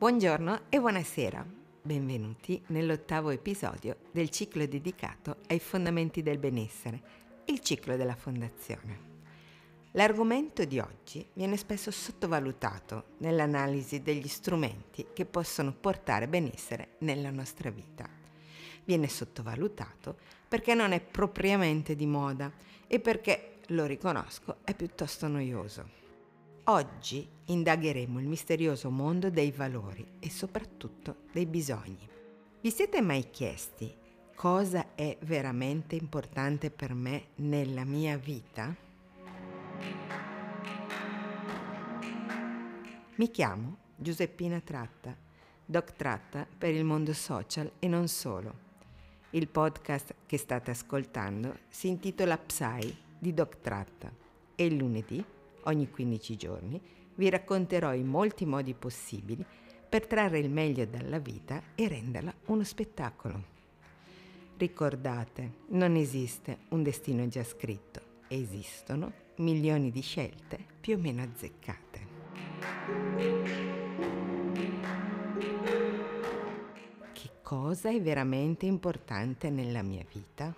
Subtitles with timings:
[0.00, 1.46] Buongiorno e buonasera.
[1.82, 7.02] Benvenuti nell'ottavo episodio del ciclo dedicato ai fondamenti del benessere,
[7.44, 8.98] il ciclo della fondazione.
[9.90, 17.68] L'argomento di oggi viene spesso sottovalutato nell'analisi degli strumenti che possono portare benessere nella nostra
[17.68, 18.08] vita.
[18.82, 20.16] Viene sottovalutato
[20.48, 22.50] perché non è propriamente di moda
[22.86, 25.98] e perché, lo riconosco, è piuttosto noioso.
[26.64, 32.08] Oggi indagheremo il misterioso mondo dei valori e soprattutto dei bisogni.
[32.60, 33.92] Vi siete mai chiesti
[34.36, 38.74] cosa è veramente importante per me nella mia vita?
[43.16, 45.14] Mi chiamo Giuseppina Tratta,
[45.64, 48.68] Doc Tratta per il mondo social e non solo.
[49.30, 54.10] Il podcast che state ascoltando si intitola Psy di Doc Tratta
[54.54, 55.22] e il lunedì,
[55.64, 56.80] ogni 15 giorni,
[57.20, 59.44] vi racconterò i molti modi possibili
[59.86, 63.58] per trarre il meglio dalla vita e renderla uno spettacolo.
[64.56, 72.06] Ricordate, non esiste un destino già scritto, esistono milioni di scelte più o meno azzeccate.
[77.12, 80.54] Che cosa è veramente importante nella mia vita?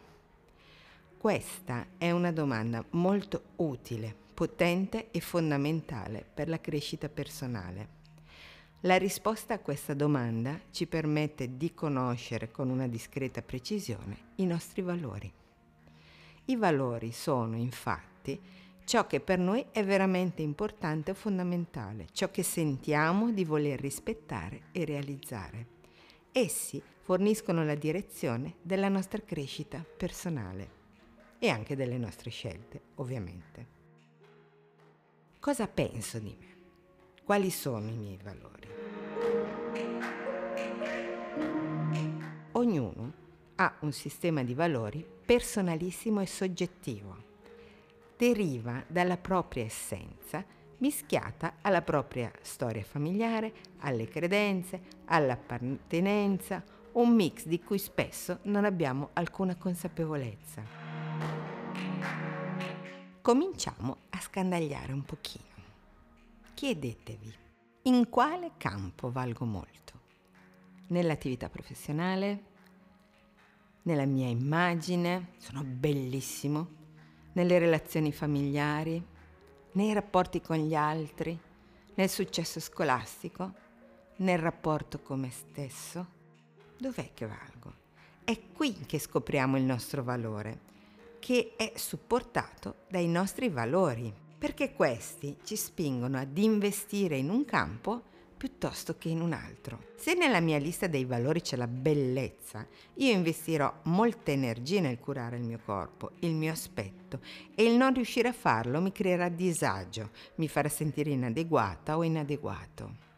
[1.19, 8.01] Questa è una domanda molto utile, potente e fondamentale per la crescita personale.
[8.81, 14.83] La risposta a questa domanda ci permette di conoscere con una discreta precisione i nostri
[14.83, 15.33] valori.
[16.47, 18.41] I valori sono infatti
[18.85, 24.63] ciò che per noi è veramente importante e fondamentale, ciò che sentiamo di voler rispettare
[24.73, 25.67] e realizzare.
[26.33, 30.81] Essi forniscono la direzione della nostra crescita personale
[31.39, 33.82] e anche delle nostre scelte, ovviamente.
[35.43, 36.47] Cosa penso di me?
[37.25, 38.69] Quali sono i miei valori?
[42.53, 43.13] Ognuno
[43.57, 47.17] ha un sistema di valori personalissimo e soggettivo
[48.17, 50.45] deriva dalla propria essenza
[50.79, 56.63] mischiata alla propria storia familiare, alle credenze, all'appartenenza,
[56.93, 60.63] un mix di cui spesso non abbiamo alcuna consapevolezza.
[63.21, 65.45] Cominciamo scandagliare un pochino.
[66.55, 67.35] Chiedetevi,
[67.83, 70.01] in quale campo valgo molto?
[70.89, 72.51] Nell'attività professionale?
[73.83, 75.33] Nella mia immagine?
[75.39, 76.81] Sono bellissimo?
[77.33, 79.03] nelle relazioni familiari,
[79.73, 81.39] nei rapporti con gli altri,
[81.95, 83.53] nel successo scolastico,
[84.17, 86.21] nel rapporto con me stesso?
[86.79, 87.81] Dov'è che valgo?
[88.25, 90.71] È qui che scopriamo il nostro valore,
[91.23, 98.03] che è supportato dai nostri valori, perché questi ci spingono ad investire in un campo
[98.37, 99.91] piuttosto che in un altro.
[99.95, 105.37] Se nella mia lista dei valori c'è la bellezza, io investirò molta energia nel curare
[105.37, 107.21] il mio corpo, il mio aspetto
[107.55, 113.12] e il non riuscire a farlo mi creerà disagio, mi farà sentire inadeguata o inadeguato.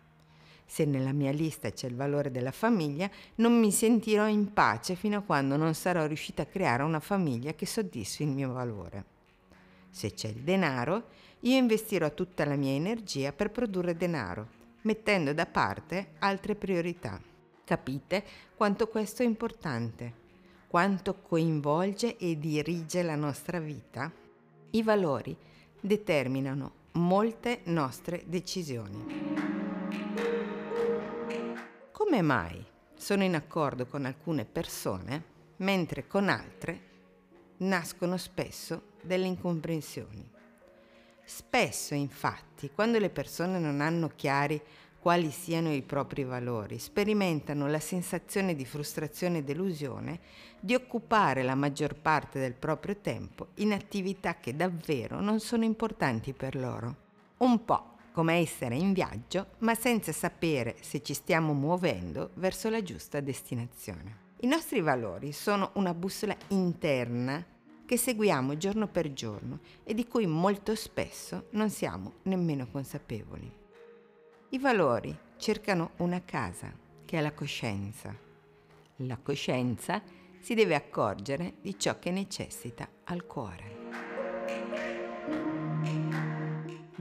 [0.74, 5.18] Se nella mia lista c'è il valore della famiglia, non mi sentirò in pace fino
[5.18, 9.04] a quando non sarò riuscita a creare una famiglia che soddisfi il mio valore.
[9.90, 11.10] Se c'è il denaro,
[11.42, 14.48] io investirò tutta la mia energia per produrre denaro
[14.80, 17.20] mettendo da parte altre priorità.
[17.62, 18.24] Capite
[18.56, 20.12] quanto questo è importante,
[20.66, 24.10] quanto coinvolge e dirige la nostra vita?
[24.70, 25.36] I valori
[25.78, 29.33] determinano molte nostre decisioni.
[32.14, 32.64] Come mai
[32.94, 35.24] sono in accordo con alcune persone
[35.56, 36.80] mentre con altre
[37.56, 40.30] nascono spesso delle incomprensioni?
[41.24, 44.62] Spesso, infatti, quando le persone non hanno chiari
[45.00, 50.20] quali siano i propri valori, sperimentano la sensazione di frustrazione e delusione
[50.60, 56.32] di occupare la maggior parte del proprio tempo in attività che davvero non sono importanti
[56.32, 56.94] per loro.
[57.38, 62.80] Un po' come essere in viaggio, ma senza sapere se ci stiamo muovendo verso la
[62.80, 64.18] giusta destinazione.
[64.42, 67.44] I nostri valori sono una bussola interna
[67.84, 73.52] che seguiamo giorno per giorno e di cui molto spesso non siamo nemmeno consapevoli.
[74.50, 76.72] I valori cercano una casa,
[77.04, 78.16] che è la coscienza.
[78.98, 80.00] La coscienza
[80.38, 84.03] si deve accorgere di ciò che necessita al cuore.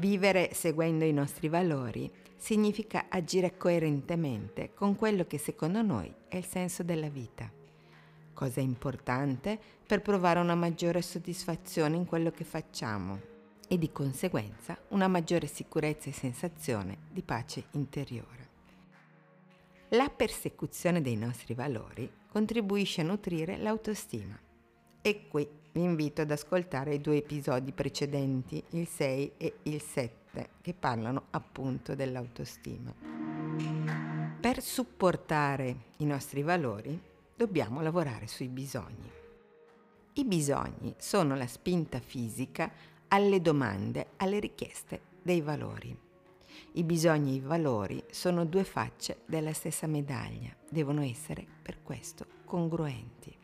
[0.04, 6.44] Vivere seguendo i nostri valori significa agire coerentemente con quello che secondo noi è il
[6.44, 7.50] senso della vita
[8.34, 9.58] cosa importante
[9.88, 13.18] per provare una maggiore soddisfazione in quello che facciamo
[13.70, 18.50] e di conseguenza una maggiore sicurezza e sensazione di pace interiore.
[19.92, 24.38] La persecuzione dei nostri valori contribuisce a nutrire l'autostima.
[25.02, 30.50] E qui vi invito ad ascoltare i due episodi precedenti, il 6 e il 7,
[30.62, 32.94] che parlano appunto dell'autostima.
[34.40, 37.00] Per supportare i nostri valori
[37.36, 39.10] dobbiamo lavorare sui bisogni.
[40.14, 42.72] I bisogni sono la spinta fisica
[43.08, 45.98] alle domande, alle richieste dei valori.
[46.74, 52.28] I bisogni e i valori sono due facce della stessa medaglia, devono essere per questo
[52.46, 53.43] congruenti.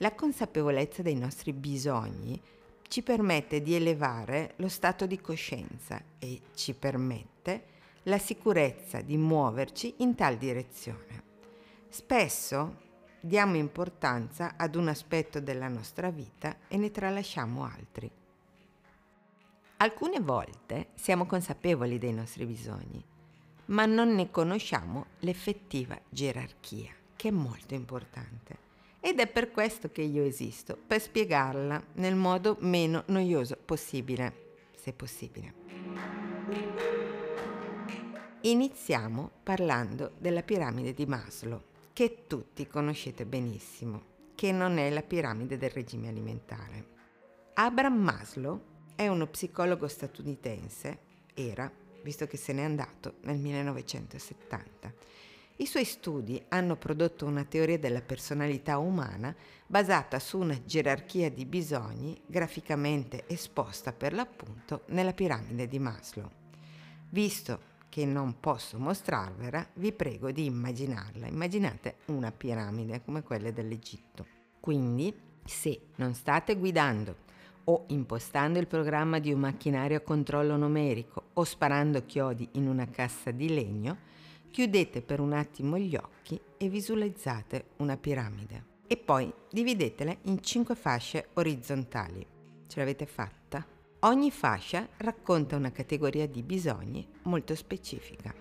[0.00, 2.38] La consapevolezza dei nostri bisogni
[2.86, 7.64] ci permette di elevare lo stato di coscienza e ci permette
[8.02, 11.22] la sicurezza di muoverci in tal direzione.
[11.88, 12.84] Spesso
[13.20, 18.10] diamo importanza ad un aspetto della nostra vita e ne tralasciamo altri.
[19.78, 23.02] Alcune volte siamo consapevoli dei nostri bisogni,
[23.66, 28.65] ma non ne conosciamo l'effettiva gerarchia, che è molto importante.
[29.06, 34.92] Ed è per questo che io esisto, per spiegarla nel modo meno noioso possibile, se
[34.92, 35.54] possibile.
[38.40, 41.62] Iniziamo parlando della piramide di Maslow,
[41.92, 44.02] che tutti conoscete benissimo,
[44.34, 46.86] che non è la piramide del regime alimentare.
[47.54, 48.60] Abraham Maslow
[48.96, 50.98] è uno psicologo statunitense,
[51.32, 51.70] era,
[52.02, 54.94] visto che se n'è andato nel 1970
[55.58, 59.34] i suoi studi hanno prodotto una teoria della personalità umana
[59.66, 66.30] basata su una gerarchia di bisogni graficamente esposta per l'appunto nella piramide di Maslow.
[67.08, 71.26] Visto che non posso mostrarvela, vi prego di immaginarla.
[71.26, 74.26] Immaginate una piramide come quelle dell'Egitto.
[74.60, 77.24] Quindi, se non state guidando
[77.64, 82.86] o impostando il programma di un macchinario a controllo numerico o sparando chiodi in una
[82.90, 83.96] cassa di legno,
[84.56, 88.64] Chiudete per un attimo gli occhi e visualizzate una piramide.
[88.86, 92.26] E poi dividetela in cinque fasce orizzontali.
[92.66, 93.62] Ce l'avete fatta?
[94.00, 98.34] Ogni fascia racconta una categoria di bisogni molto specifica.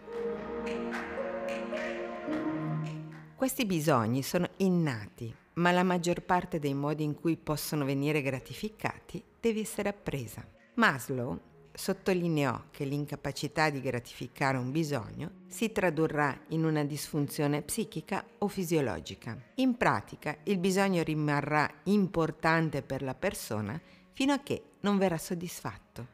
[3.35, 9.21] Questi bisogni sono innati, ma la maggior parte dei modi in cui possono venire gratificati
[9.37, 10.47] deve essere appresa.
[10.75, 11.37] Maslow
[11.75, 19.37] sottolineò che l'incapacità di gratificare un bisogno si tradurrà in una disfunzione psichica o fisiologica.
[19.55, 23.79] In pratica il bisogno rimarrà importante per la persona
[24.13, 26.07] fino a che non verrà soddisfatto.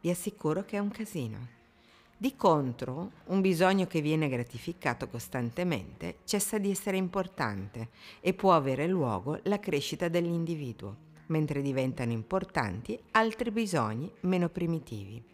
[0.00, 1.60] Vi assicuro che è un casino.
[2.16, 7.88] Di contro, un bisogno che viene gratificato costantemente cessa di essere importante
[8.20, 15.24] e può avere luogo la crescita dell'individuo mentre diventano importanti altri bisogni meno primitivi.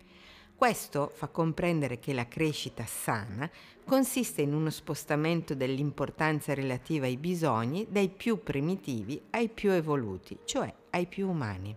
[0.54, 3.50] Questo fa comprendere che la crescita sana
[3.84, 10.72] consiste in uno spostamento dell'importanza relativa ai bisogni dai più primitivi ai più evoluti, cioè
[10.90, 11.74] ai più umani.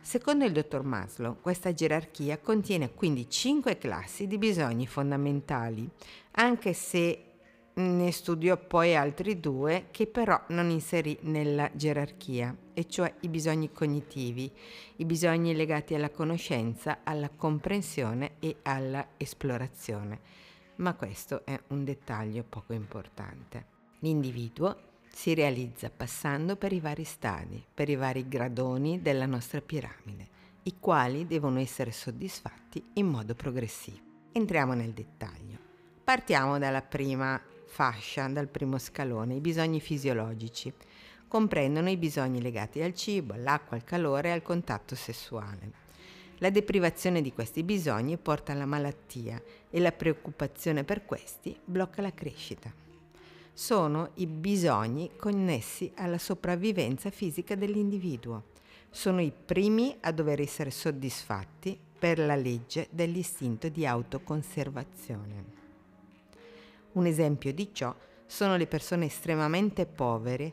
[0.00, 5.88] Secondo il dottor Maslow, questa gerarchia contiene quindi cinque classi di bisogni fondamentali,
[6.32, 7.33] anche se
[7.74, 13.72] ne studiò poi altri due che però non inserì nella gerarchia, e cioè i bisogni
[13.72, 14.50] cognitivi,
[14.96, 20.20] i bisogni legati alla conoscenza, alla comprensione e alla esplorazione.
[20.76, 23.66] Ma questo è un dettaglio poco importante.
[24.00, 30.28] L'individuo si realizza passando per i vari stadi, per i vari gradoni della nostra piramide,
[30.64, 33.98] i quali devono essere soddisfatti in modo progressivo.
[34.32, 35.58] Entriamo nel dettaglio.
[36.02, 37.40] Partiamo dalla prima
[37.74, 40.72] fascia dal primo scalone, i bisogni fisiologici.
[41.26, 45.82] Comprendono i bisogni legati al cibo, all'acqua, al calore e al contatto sessuale.
[46.38, 52.14] La deprivazione di questi bisogni porta alla malattia e la preoccupazione per questi blocca la
[52.14, 52.72] crescita.
[53.52, 58.52] Sono i bisogni connessi alla sopravvivenza fisica dell'individuo.
[58.88, 65.63] Sono i primi a dover essere soddisfatti per la legge dell'istinto di autoconservazione.
[66.94, 70.52] Un esempio di ciò sono le persone estremamente povere,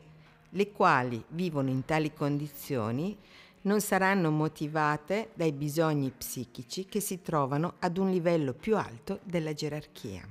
[0.50, 3.16] le quali vivono in tali condizioni
[3.62, 9.52] non saranno motivate dai bisogni psichici che si trovano ad un livello più alto della
[9.52, 10.26] gerarchia.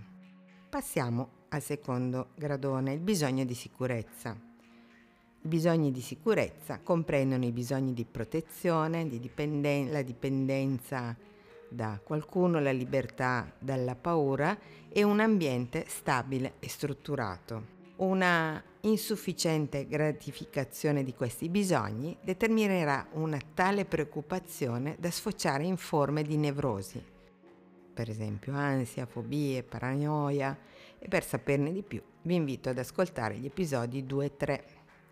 [0.70, 4.38] Passiamo al secondo gradone, il bisogno di sicurezza.
[5.44, 11.16] I bisogni di sicurezza comprendono i bisogni di protezione, di dipenden- la dipendenza
[11.72, 14.58] da qualcuno, la libertà dalla paura
[14.90, 17.80] e un ambiente stabile e strutturato.
[17.98, 26.36] Una insufficiente gratificazione di questi bisogni determinerà una tale preoccupazione da sfociare in forme di
[26.38, 27.04] nevrosi.
[27.94, 30.58] per esempio ansia, fobie, paranoia,
[30.98, 34.64] e per saperne di più vi invito ad ascoltare gli episodi 2 e 3,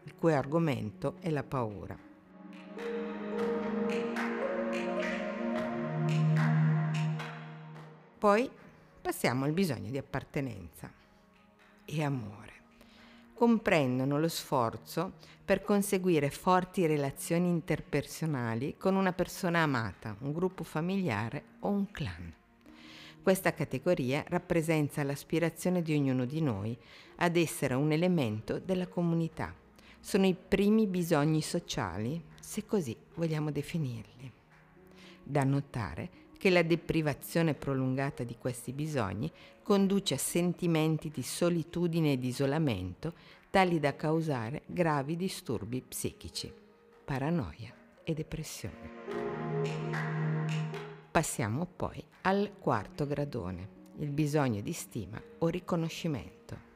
[0.04, 2.09] il cui argomento è la paura.
[8.20, 8.50] Poi
[9.02, 10.92] passiamo al bisogno di appartenenza
[11.86, 12.52] e amore.
[13.34, 15.14] Comprendono lo sforzo
[15.46, 22.34] per conseguire forti relazioni interpersonali con una persona amata, un gruppo familiare o un clan.
[23.24, 26.78] Questa categoria rappresenta l'aspirazione di ognuno di noi
[27.20, 29.56] ad essere un elemento della comunità.
[30.02, 34.30] Sono i primi bisogni sociali, se così vogliamo definirli.
[35.24, 39.29] Da notare che la deprivazione prolungata di questi bisogni
[39.62, 43.13] conduce a sentimenti di solitudine e di isolamento
[43.50, 46.51] tali da causare gravi disturbi psichici,
[47.03, 47.74] paranoia
[48.05, 48.89] e depressione.
[51.12, 56.69] Passiamo poi al quarto gradone, il bisogno di stima o riconoscimento.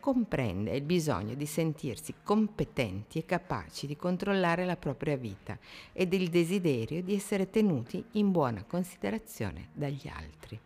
[0.00, 5.58] Comprende il bisogno di sentirsi competenti e capaci di controllare la propria vita
[5.92, 10.58] ed il desiderio di essere tenuti in buona considerazione dagli altri.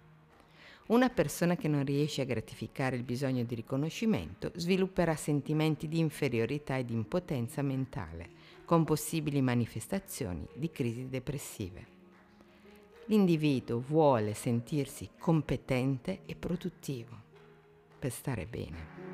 [0.87, 6.77] Una persona che non riesce a gratificare il bisogno di riconoscimento svilupperà sentimenti di inferiorità
[6.77, 8.29] e di impotenza mentale,
[8.65, 11.87] con possibili manifestazioni di crisi depressive.
[13.07, 17.23] L'individuo vuole sentirsi competente e produttivo
[17.99, 19.14] per stare bene.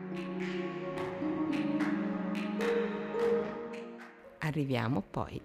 [4.39, 5.41] Arriviamo poi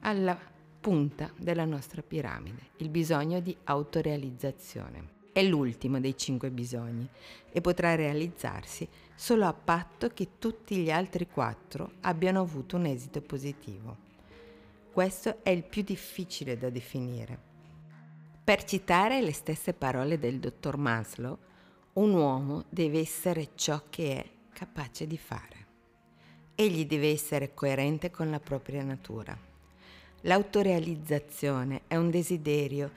[0.00, 0.38] alla
[0.80, 5.18] punta della nostra piramide, il bisogno di autorealizzazione.
[5.32, 7.08] È l'ultimo dei cinque bisogni
[7.50, 13.20] e potrà realizzarsi solo a patto che tutti gli altri quattro abbiano avuto un esito
[13.20, 13.96] positivo.
[14.92, 17.48] Questo è il più difficile da definire
[18.50, 21.38] per citare le stesse parole del dottor Maslow,
[21.92, 25.66] un uomo deve essere ciò che è capace di fare.
[26.54, 29.36] Egli deve essere coerente con la propria natura.
[30.22, 32.92] L'autorealizzazione è un desiderio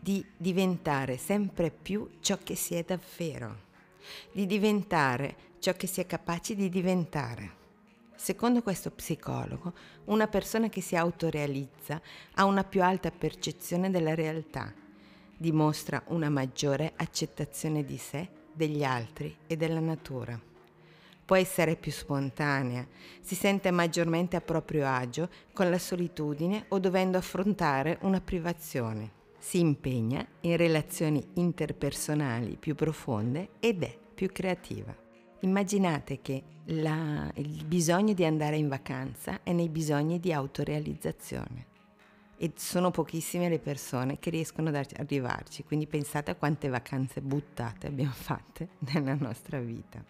[0.00, 3.68] di diventare sempre più ciò che si è davvero,
[4.32, 7.58] di diventare ciò che si è capaci di diventare.
[8.14, 9.74] Secondo questo psicologo,
[10.06, 12.00] una persona che si autorealizza
[12.34, 14.72] ha una più alta percezione della realtà
[15.40, 20.38] dimostra una maggiore accettazione di sé, degli altri e della natura.
[21.24, 22.86] Può essere più spontanea,
[23.22, 29.12] si sente maggiormente a proprio agio con la solitudine o dovendo affrontare una privazione.
[29.38, 34.94] Si impegna in relazioni interpersonali più profonde ed è più creativa.
[35.40, 41.68] Immaginate che la, il bisogno di andare in vacanza è nei bisogni di autorealizzazione
[42.42, 47.88] e sono pochissime le persone che riescono ad arrivarci, quindi pensate a quante vacanze buttate
[47.88, 50.02] abbiamo fatte nella nostra vita.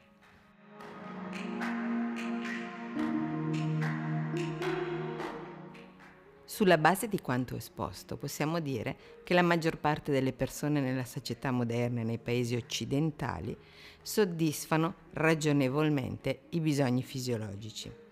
[6.45, 11.51] Sulla base di quanto esposto possiamo dire che la maggior parte delle persone nella società
[11.51, 13.57] moderna e nei paesi occidentali
[14.03, 18.09] soddisfano ragionevolmente i bisogni fisiologici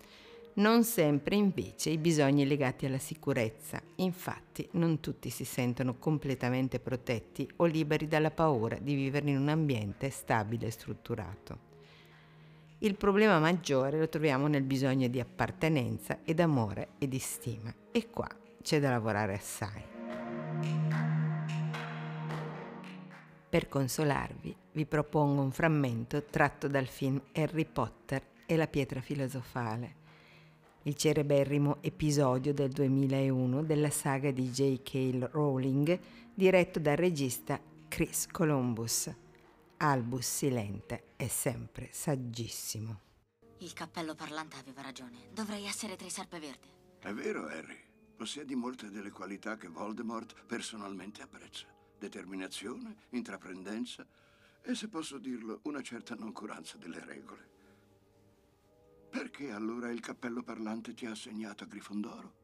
[0.59, 3.81] non sempre invece i bisogni legati alla sicurezza.
[3.97, 9.49] Infatti non tutti si sentono completamente protetti o liberi dalla paura di vivere in un
[9.49, 11.67] ambiente stabile e strutturato.
[12.79, 18.09] Il problema maggiore lo troviamo nel bisogno di appartenenza ed amore e di stima e
[18.11, 18.29] qua
[18.63, 19.83] c'è da lavorare assai.
[23.49, 30.07] Per consolarvi vi propongo un frammento tratto dal film Harry Potter e la pietra filosofale
[30.89, 35.29] il cereberrimo episodio del 2001 della saga di J.K.
[35.33, 36.01] Rowling
[36.33, 39.15] diretto dal regista Chris Columbus.
[39.77, 43.01] Albus Silente è sempre saggissimo.
[43.59, 45.29] Il cappello parlante aveva ragione.
[45.31, 46.69] Dovrei essere tra i serpeverdi.
[47.01, 47.79] È vero, Harry.
[48.17, 51.67] Possiedi molte delle qualità che Voldemort personalmente apprezza.
[51.99, 54.07] Determinazione, intraprendenza
[54.63, 57.58] e, se posso dirlo, una certa noncuranza delle regole.
[59.11, 62.35] Perché allora il cappello parlante ti ha assegnato a Grifondoro?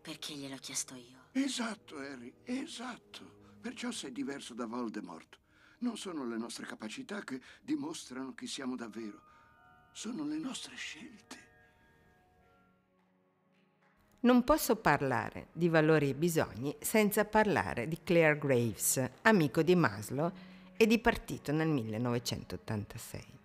[0.00, 1.28] Perché gliel'ho chiesto io.
[1.32, 3.58] Esatto, Harry, esatto.
[3.60, 5.38] Perciò sei diverso da Voldemort.
[5.80, 9.22] Non sono le nostre capacità che dimostrano chi siamo davvero.
[9.92, 11.48] Sono le nostre scelte.
[14.20, 20.30] Non posso parlare di valori e bisogni senza parlare di Claire Graves, amico di Maslow
[20.76, 23.39] e di partito nel 1986.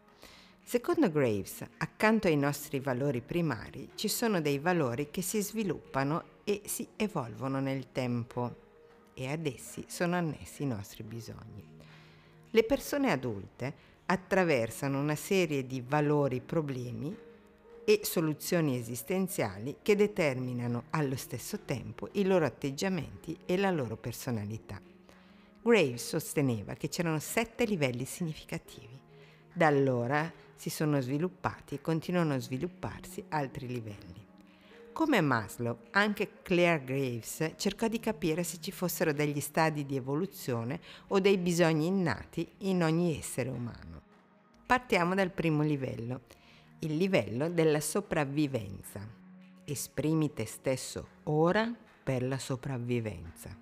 [0.68, 6.64] Secondo Graves, accanto ai nostri valori primari ci sono dei valori che si sviluppano e
[6.66, 8.64] si evolvono nel tempo.
[9.14, 11.64] e ad essi sono annessi i nostri bisogni.
[12.50, 13.74] Le persone adulte
[14.08, 17.16] attraversano una serie di valori, problemi
[17.86, 24.82] e soluzioni esistenziali che determinano allo stesso tempo i loro atteggiamenti e la loro personalità.
[25.62, 29.00] Graves sosteneva che c'erano sette livelli significativi.
[29.54, 34.26] Da allora si sono sviluppati e continuano a svilupparsi altri livelli.
[34.96, 40.80] Come Maslow, anche Claire Graves cercò di capire se ci fossero degli stadi di evoluzione
[41.08, 44.02] o dei bisogni innati in ogni essere umano.
[44.66, 46.22] Partiamo dal primo livello,
[46.80, 49.06] il livello della sopravvivenza.
[49.66, 51.70] Esprimi te stesso ora
[52.04, 53.56] per la sopravvivenza.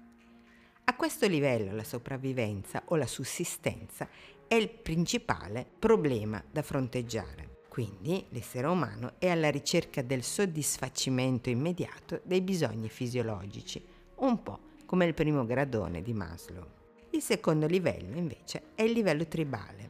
[0.85, 4.07] A questo livello la sopravvivenza o la sussistenza
[4.53, 7.61] è il principale problema da fronteggiare.
[7.67, 13.83] Quindi l'essere umano è alla ricerca del soddisfacimento immediato dei bisogni fisiologici,
[14.17, 16.67] un po' come il primo gradone di Maslow.
[17.09, 19.89] Il secondo livello invece è il livello tribale,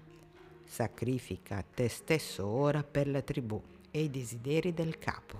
[0.63, 5.39] Sacrifica te stesso ora per la tribù e i desideri del capo.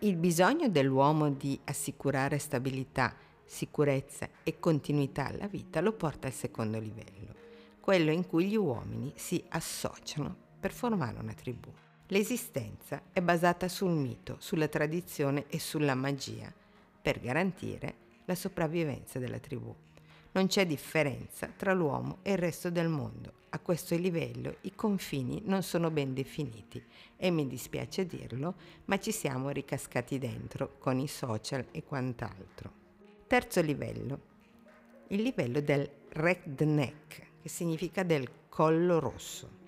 [0.00, 6.80] Il bisogno dell'uomo di assicurare stabilità, sicurezza e continuità alla vita lo porta al secondo
[6.80, 7.41] livello,
[7.82, 11.68] quello in cui gli uomini si associano per formare una tribù.
[12.06, 16.52] L'esistenza è basata sul mito, sulla tradizione e sulla magia
[17.02, 17.94] per garantire
[18.26, 19.74] la sopravvivenza della tribù.
[20.30, 23.32] Non c'è differenza tra l'uomo e il resto del mondo.
[23.48, 26.80] A questo livello i confini non sono ben definiti
[27.16, 32.72] e mi dispiace dirlo, ma ci siamo ricascati dentro con i social e quant'altro.
[33.26, 34.20] Terzo livello,
[35.08, 39.60] il livello del redneck, che significa del collo rosso.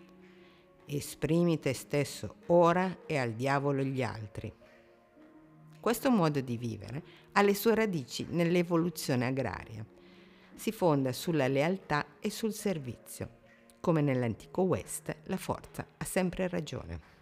[0.86, 4.52] Esprimi te stesso ora e al diavolo gli altri.
[5.80, 7.02] Questo modo di vivere
[7.32, 9.84] ha le sue radici nell'evoluzione agraria
[10.54, 13.42] si fonda sulla lealtà e sul servizio.
[13.80, 17.12] Come nell'antico West, la forza ha sempre ragione.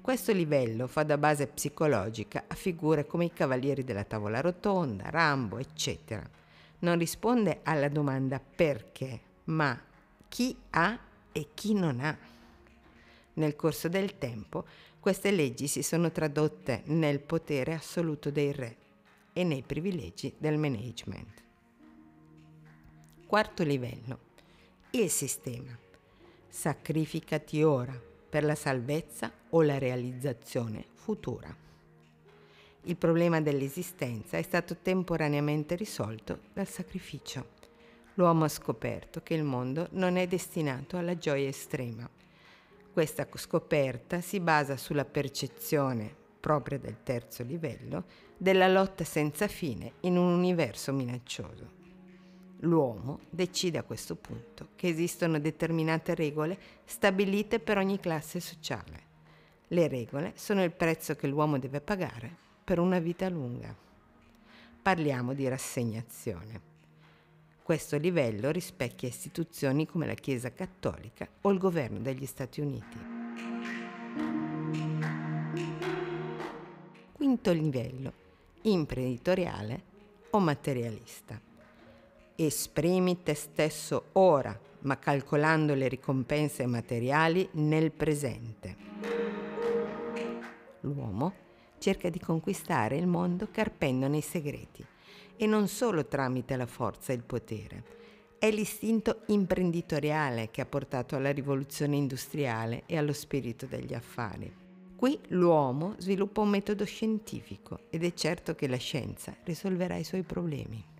[0.00, 5.58] Questo livello fa da base psicologica a figure come i cavalieri della tavola rotonda, Rambo,
[5.58, 6.28] eccetera.
[6.80, 9.80] Non risponde alla domanda perché, ma
[10.28, 10.98] chi ha
[11.32, 12.16] e chi non ha.
[13.34, 14.66] Nel corso del tempo
[15.00, 18.76] queste leggi si sono tradotte nel potere assoluto dei re
[19.32, 21.42] e nei privilegi del management.
[23.26, 24.30] Quarto livello.
[24.90, 25.76] Il sistema.
[26.48, 31.54] Sacrificati ora per la salvezza o la realizzazione futura.
[32.82, 37.60] Il problema dell'esistenza è stato temporaneamente risolto dal sacrificio.
[38.22, 42.08] L'uomo ha scoperto che il mondo non è destinato alla gioia estrema.
[42.92, 48.04] Questa scoperta si basa sulla percezione, propria del terzo livello,
[48.36, 51.68] della lotta senza fine in un universo minaccioso.
[52.60, 59.02] L'uomo decide a questo punto che esistono determinate regole stabilite per ogni classe sociale.
[59.66, 62.32] Le regole sono il prezzo che l'uomo deve pagare
[62.62, 63.74] per una vita lunga.
[64.80, 66.70] Parliamo di rassegnazione.
[67.72, 72.98] Questo livello rispecchia istituzioni come la Chiesa Cattolica o il governo degli Stati Uniti.
[77.12, 78.12] Quinto livello,
[78.60, 79.82] imprenditoriale
[80.32, 81.40] o materialista.
[82.36, 88.76] Esprimi te stesso ora, ma calcolando le ricompense materiali nel presente.
[90.80, 91.32] L'uomo
[91.78, 94.91] cerca di conquistare il mondo carpendone i segreti
[95.42, 97.84] e non solo tramite la forza e il potere.
[98.38, 104.54] È l'istinto imprenditoriale che ha portato alla rivoluzione industriale e allo spirito degli affari.
[104.94, 110.22] Qui l'uomo sviluppa un metodo scientifico ed è certo che la scienza risolverà i suoi
[110.22, 110.90] problemi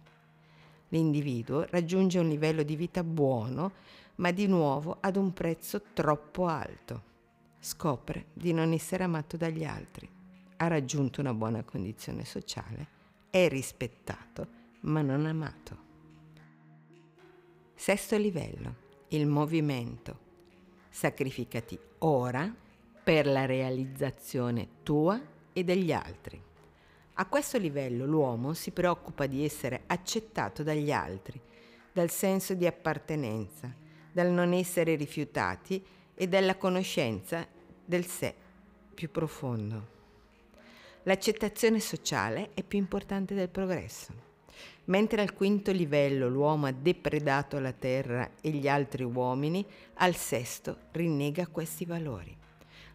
[0.92, 3.72] l'individuo raggiunge un livello di vita buono,
[4.16, 7.10] ma di nuovo ad un prezzo troppo alto.
[7.58, 10.08] Scopre di non essere amato dagli altri,
[10.56, 13.00] ha raggiunto una buona condizione sociale,
[13.32, 14.46] è rispettato,
[14.80, 15.76] ma non amato.
[17.74, 18.74] Sesto livello,
[19.08, 20.18] il movimento.
[20.90, 22.54] Sacrificati ora
[23.02, 25.18] per la realizzazione tua
[25.50, 26.38] e degli altri.
[27.14, 31.40] A questo livello l'uomo si preoccupa di essere accettato dagli altri,
[31.90, 33.74] dal senso di appartenenza,
[34.12, 35.82] dal non essere rifiutati
[36.14, 37.48] e dalla conoscenza
[37.82, 38.34] del sé
[38.92, 39.91] più profondo.
[41.04, 44.12] L'accettazione sociale è più importante del progresso.
[44.84, 50.76] Mentre al quinto livello l'uomo ha depredato la terra e gli altri uomini, al sesto
[50.92, 52.36] rinnega questi valori.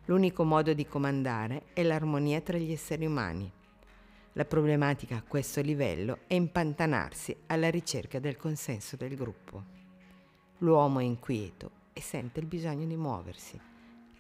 [0.06, 3.52] L'unico modo di comandare è l'armonia tra gli esseri umani
[4.34, 9.63] La problematica a questo livello è impantanarsi alla ricerca del consenso del gruppo.
[10.60, 13.60] L'uomo è inquieto e sente il bisogno di muoversi.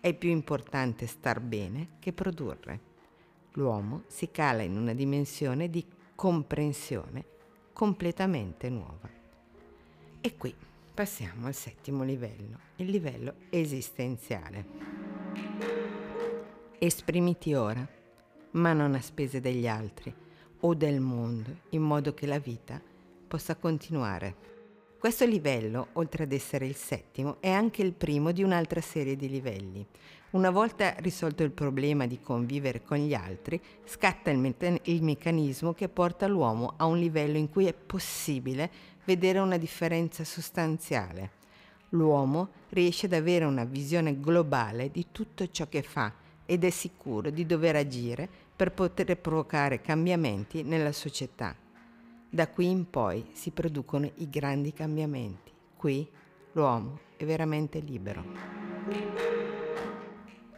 [0.01, 2.86] È più importante star bene che produrre.
[3.57, 7.25] L'uomo si cala in una dimensione di comprensione
[7.73, 9.09] completamente nuova.
[10.21, 10.53] E qui
[10.93, 14.65] passiamo al settimo livello, il livello esistenziale.
[16.77, 17.87] Esprimiti ora
[18.51, 20.13] ma non a spese degli altri
[20.59, 22.79] o del mondo, in modo che la vita
[23.27, 24.56] possa continuare.
[24.99, 29.29] Questo livello, oltre ad essere il settimo, è anche il primo di un'altra serie di
[29.29, 29.85] livelli.
[30.31, 34.55] Una volta risolto il problema di convivere con gli altri, scatta il, me-
[34.85, 38.71] il meccanismo che porta l'uomo a un livello in cui è possibile
[39.05, 41.31] vedere una differenza sostanziale.
[41.89, 46.11] L'uomo riesce ad avere una visione globale di tutto ciò che fa
[46.43, 51.55] ed è sicuro di dover agire per poter provocare cambiamenti nella società.
[52.29, 55.51] Da qui in poi si producono i grandi cambiamenti.
[55.75, 56.07] Qui
[56.51, 58.23] l'uomo è veramente libero.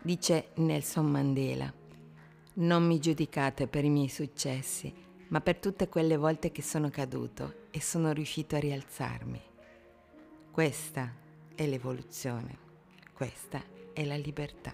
[0.02, 1.72] Dice Nelson Mandela,
[2.56, 4.92] non mi giudicate per i miei successi,
[5.28, 9.42] ma per tutte quelle volte che sono caduto e sono riuscito a rialzarmi.
[10.52, 11.14] Questa
[11.54, 12.58] è l'evoluzione,
[13.14, 13.62] questa
[13.94, 14.74] è la libertà.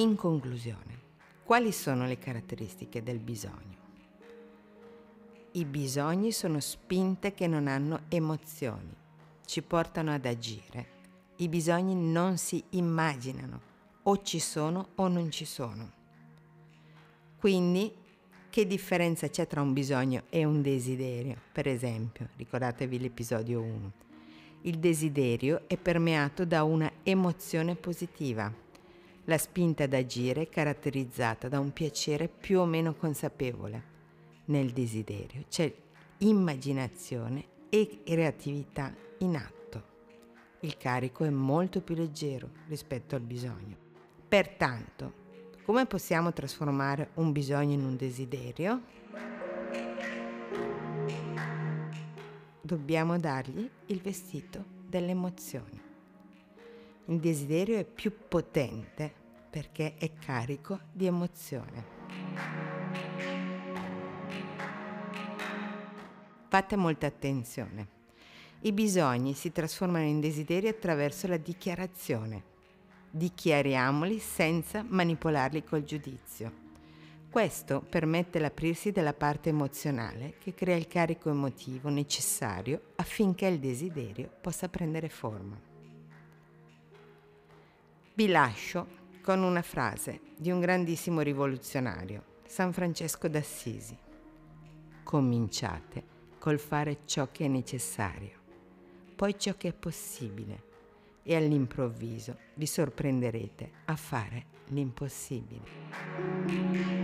[0.00, 0.98] In conclusione,
[1.44, 3.76] quali sono le caratteristiche del bisogno?
[5.52, 8.96] I bisogni sono spinte che non hanno emozioni,
[9.44, 10.86] ci portano ad agire.
[11.36, 13.60] I bisogni non si immaginano,
[14.04, 15.92] o ci sono o non ci sono.
[17.36, 17.94] Quindi,
[18.48, 21.36] che differenza c'è tra un bisogno e un desiderio?
[21.52, 23.92] Per esempio, ricordatevi l'episodio 1
[24.62, 28.52] il desiderio è permeato da una emozione positiva.
[29.24, 33.82] La spinta ad agire è caratterizzata da un piacere più o meno consapevole.
[34.46, 35.72] Nel desiderio c'è
[36.18, 39.82] immaginazione e creatività in atto.
[40.60, 43.76] Il carico è molto più leggero rispetto al bisogno.
[44.28, 45.12] Pertanto,
[45.64, 48.82] come possiamo trasformare un bisogno in un desiderio?
[52.70, 55.89] dobbiamo dargli il vestito delle emozioni.
[57.06, 59.12] Il desiderio è più potente
[59.50, 61.84] perché è carico di emozione.
[66.48, 67.98] Fate molta attenzione.
[68.62, 72.42] I bisogni si trasformano in desideri attraverso la dichiarazione.
[73.10, 76.68] Dichiariamoli senza manipolarli col giudizio.
[77.30, 84.28] Questo permette l'aprirsi della parte emozionale che crea il carico emotivo necessario affinché il desiderio
[84.40, 85.69] possa prendere forma.
[88.20, 88.86] Vi lascio
[89.22, 93.96] con una frase di un grandissimo rivoluzionario, San Francesco d'Assisi.
[95.02, 96.04] Cominciate
[96.38, 98.38] col fare ciò che è necessario,
[99.16, 100.64] poi ciò che è possibile
[101.22, 106.99] e all'improvviso vi sorprenderete a fare l'impossibile.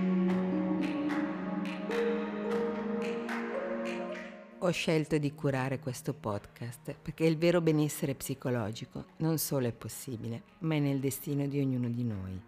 [4.67, 10.43] Ho scelto di curare questo podcast perché il vero benessere psicologico non solo è possibile,
[10.63, 12.43] ma è nel destino di ognuno di noi.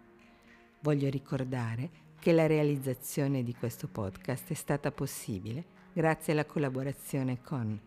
[0.81, 7.79] Voglio ricordare che la realizzazione di questo podcast è stata possibile grazie alla collaborazione con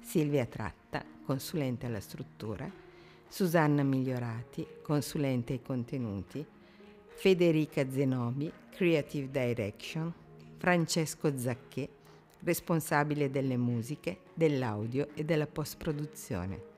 [0.00, 2.70] Silvia Tratta, consulente alla struttura,
[3.26, 6.46] Susanna Migliorati, consulente ai contenuti,
[7.08, 10.14] Federica Zenobi, Creative Direction,
[10.58, 11.88] Francesco Zacchè,
[12.42, 16.68] responsabile delle musiche, dell'audio e della post-produzione.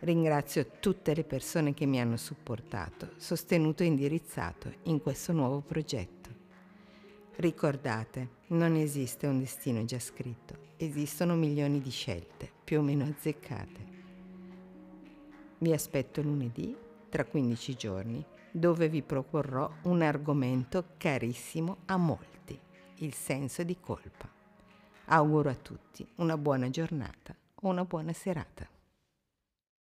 [0.00, 6.30] Ringrazio tutte le persone che mi hanno supportato, sostenuto e indirizzato in questo nuovo progetto.
[7.36, 13.90] Ricordate, non esiste un destino già scritto, esistono milioni di scelte, più o meno azzeccate.
[15.58, 16.76] Vi aspetto lunedì,
[17.08, 22.58] tra 15 giorni, dove vi proporrò un argomento carissimo a molti,
[22.96, 24.41] il senso di colpa.
[25.06, 28.71] Auguro a tutti una buona giornata o una buona serata.